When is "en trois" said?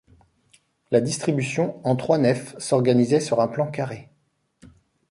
1.85-2.17